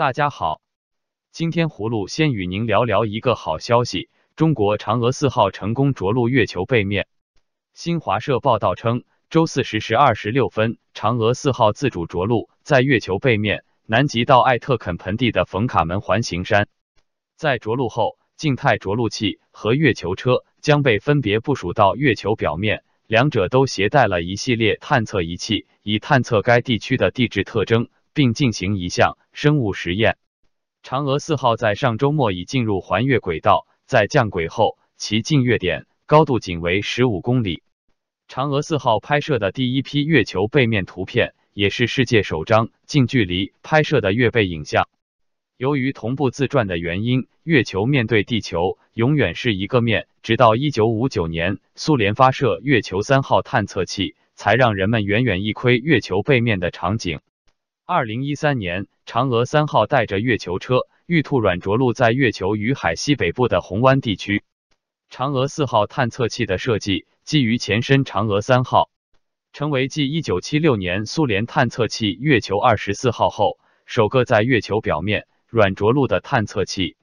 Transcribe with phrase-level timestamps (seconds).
[0.00, 0.62] 大家好，
[1.30, 7.06] 今天葫芦先与您聊聊一个好消息：中国嫦娥四号成功着陆月球背面。
[7.74, 16.66] 新华社报道称，周四十时二十六分，嫦娥四号自主着陆在月球背面南极到艾特肯盆地的冯卡门环形山。
[17.36, 27.90] 在着陆后，静态着陆器和月球车将被分别部署到月球表面，两者都携带了一系列探测仪器，以探测该地区的地质特征。
[28.12, 30.18] 并进行一项生物实验。
[30.82, 37.62] 嫦娥四号在上周末已进入环月轨道，在降轨后，其近月点高度仅为十五公里。
[38.28, 44.88] 嫦娥四号拍摄的第一批月球背面图片，也是世界首张近距离拍摄的月背影像。
[45.56, 57.20] 由于同步自转的原因，月球面对地球永远是一个面，直到一九五九年，苏联发射月球三号探测器，才让人们远远一窥月球背面的场景。
[57.92, 64.44] 二零一三年，嫦娥三号带着月球车玉兔软着陆在月球与海西北部的红湾地区。
[65.10, 68.90] 嫦娥四号探测器的设计基于前身嫦娥三号，
[69.52, 76.96] 成为继一九七六年苏联探测器月球二十四号后首个在月球表面软着陆的探测器。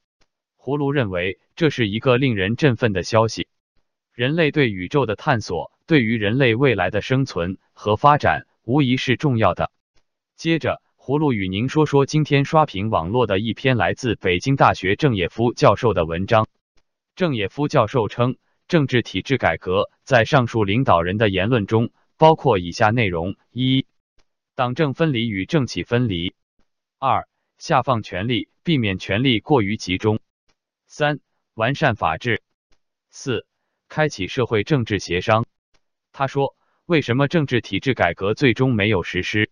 [0.58, 3.50] 葫芦认为这是一个令人振奋的消息。
[4.14, 9.70] 人类对宇宙的探索，对于人类未来的生存和发展，无疑是重要的。
[10.38, 16.48] 接着，葫芦与您说说今天刷屏网络的一篇来自北京大学郑也夫教授的文章。
[17.16, 23.88] 郑也夫教授称，政治体制改革在上述领导人的言论中包括以下内容：一、
[24.54, 26.36] 党政分离与政企分离；
[27.00, 30.20] 二、下放权力，避免权力过于集中；
[30.86, 31.20] 三、
[31.56, 32.44] 完善法治；
[33.10, 33.48] 四、
[33.90, 35.48] 开启社会政治协商。
[36.12, 39.47] 他说，为什么政治体制改革最终没有实施？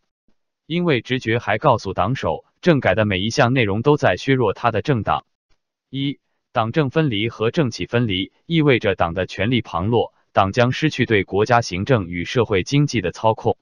[0.65, 5.25] 因为直觉还告诉党首，政改的每一项内容都在削弱他的政党。
[5.89, 6.19] 一、
[6.51, 13.57] 党政分离和政企分离意味着党的权力旁落，党将失去对国家行政与社会经济的操控。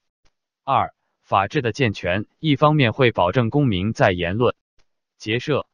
[0.64, 4.54] 二、法治的健全，一方面会保证公民在言论、
[5.18, 5.66] 结社、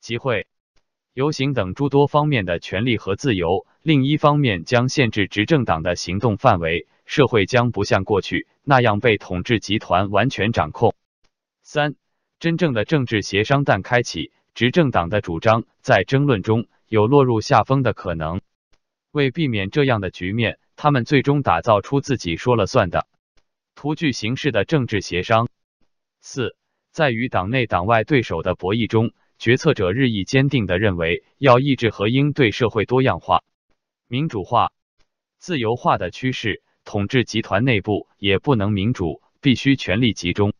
[0.00, 0.46] 集会、
[1.14, 6.88] 游行等诸多方面的权利和自由，另一方面将限制执政党的行动范围。
[7.06, 10.94] 社会将不像过去那样被统治集团完全掌控。
[11.62, 11.94] 三、
[12.40, 18.40] 真正的政治协商但开启，执政党的主张在争论中有落入下风的可能。
[19.12, 23.06] 为避免这样的局面，他们最终打造出自己说了算的、
[23.76, 25.48] 图具形式的政治协商。
[26.20, 26.56] 四、
[26.90, 29.12] 在与党内党外对手的博弈中，
[29.44, 33.44] 决策者日益坚定地认为，要抑制和应对社会多样化、
[34.08, 34.72] 民主化、
[35.38, 36.62] 自由化的趋势。
[36.82, 40.54] 统治集团内部也不能民主，必须权力集中。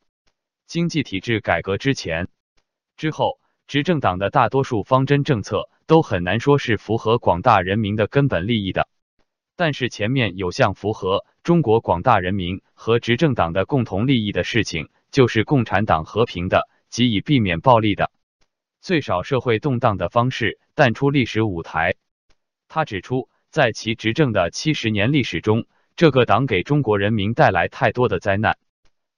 [0.67, 2.29] 经济体制改革之前、
[2.99, 8.87] 之后，执政党的大多数方针政策都很难说是符合广大人民的根本利益的。
[9.57, 18.11] 但是前面有项符合中国广大人民和执政党的共同利益的事情，就是共产党和平的即以避免暴力的、
[18.85, 21.95] 最少社会动荡的方式淡出历史舞台。
[22.69, 25.65] 他指出，在其执政的七十年历史中，
[25.97, 28.59] 这个党给中国人民带来太多的灾难，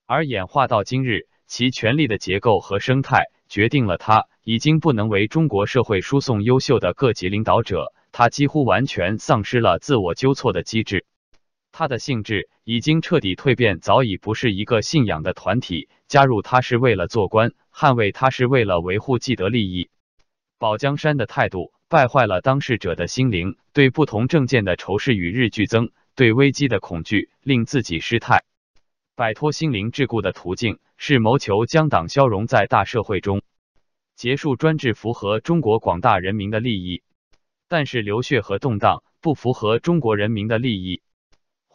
[0.07, 11.07] 而演化到今日，其权力的结构和生态决定了他已经不能为中国社会输送优秀的各级领导者，他几乎完全丧失了自我纠错的机制，
[11.79, 19.91] 他的性质已经彻底蜕变，早已不是一个信仰的团体，加入他是为了做官，捍卫他是为了维护既得利益，
[20.57, 25.91] 保江山的态度败坏了当事者的心灵，对不同政见的仇视与日俱增。
[26.15, 28.45] 对危机的恐惧令自己失态，
[29.15, 33.43] 摆脱心灵桎梏的途径是谋求将党消融在大社会中，
[34.15, 37.03] 结束专制，符合中国广大人民的利益。
[37.69, 41.03] 但是流血和动荡不符合中国人民的利益。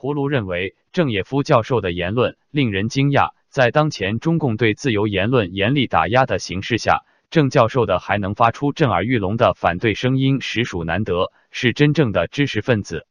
[0.01, 13.05] 葫芦认为，郑也夫教授的言论令人惊讶，在当前中共对自由言论严厉打压的形势下，郑教授的还能发出震耳欲聋的反对声音，实属难得，是真正的知识分子。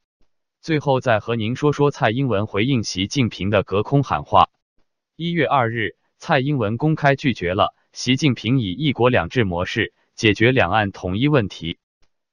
[0.61, 4.49] 最后再和您说说蔡英文回应习近平的隔空喊话。
[5.15, 11.79] 一月二日，蔡英文公开拒绝了习近平以一国两制模式解决两岸统一问题。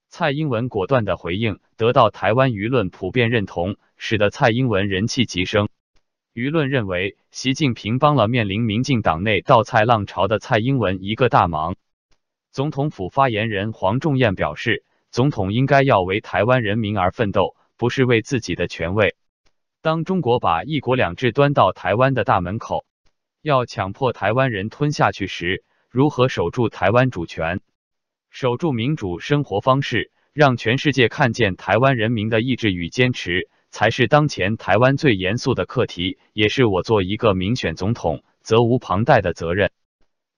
[0.09, 5.69] 蔡英文果断的回应得到台湾舆论普遍认同，使得蔡英文人气急升。
[6.33, 11.75] 舆论认为，习近平帮了面临民进党内倒蔡浪潮的蔡英文一个大忙。
[12.51, 17.56] 总统府发言人黄仲彦表示，总统应该要为台湾人民而奋斗。
[17.80, 19.15] 不是为自己的权位。
[19.83, 22.88] 当中国把一国两制端到台湾的大门口，
[23.44, 27.59] 要强迫台湾人吞下去时，如如何守住台湾主权，
[28.39, 39.72] 守住民主生活方式，让全世界看见台湾人民的意志与坚持，才是当前台湾最严肃的课题，也是我做一个民选总统责无旁贷的责任。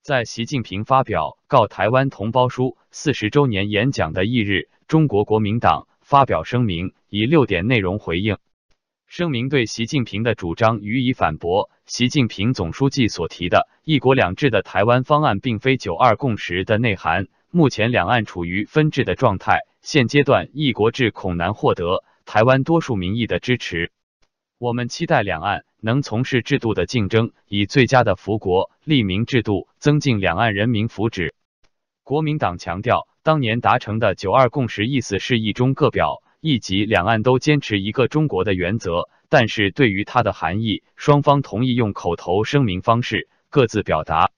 [0.02, 8.38] 在习近平发表《告台湾同胞书》四十周年演讲的翌日，中国国民党发表声明，以六点内容回应。
[9.08, 11.70] 声明对习近平的主张予以反驳。
[11.86, 17.28] 习近平总书记所提的“一国两制”的台湾方案，并非“九二共识”的内涵。
[17.52, 23.92] 目前两岸处于分治的状态，现阶段一国制恐难获得台湾多数民意的支持。
[24.60, 31.32] 我们期待两岸能从事制度的竞争，以最佳的福国利民制度，增进两岸人民福祉。
[32.04, 36.22] 国民党强调，当年达成的“九二共识”意思是一中各表。
[36.42, 44.30] 一级两岸都坚持一个中国的原则，但是对于它的含义，双方同意用口头声明方式各自表达。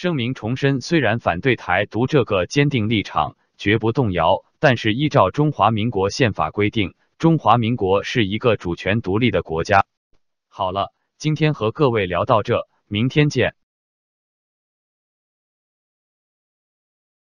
[0.00, 9.86] 声明重申，虽然反对台独这个坚定立场绝不动摇，但是依照中华民国宪法规定，中华民国是一个主权独立的国家。
[10.46, 13.56] 好了，今天和各位聊到这，明天见。